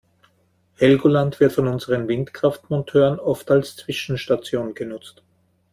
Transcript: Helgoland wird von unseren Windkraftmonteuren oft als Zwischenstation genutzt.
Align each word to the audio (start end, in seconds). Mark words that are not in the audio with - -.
Helgoland 0.79 1.39
wird 1.39 1.53
von 1.53 1.67
unseren 1.67 2.07
Windkraftmonteuren 2.07 3.19
oft 3.19 3.51
als 3.51 3.75
Zwischenstation 3.75 4.73
genutzt. 4.73 5.21